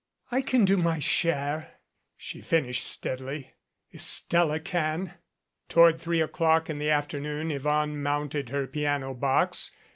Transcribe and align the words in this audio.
"I 0.31 0.41
can 0.41 0.65
do 0.65 0.77
my 0.77 0.97
share," 0.97 1.75
she 2.17 2.41
finished 2.41 2.83
steadily, 2.83 3.53
"if 3.91 4.01
Stella 4.01 4.59
can." 4.59 5.13
Toward 5.69 6.01
three 6.01 6.21
o'clock 6.21 6.69
of 6.69 6.79
the 6.79 6.89
afternoon 6.89 7.51
Yvonne 7.51 8.01
mounted 8.01 8.49
her 8.49 8.65
piano 8.65 9.13
box. 9.13 9.69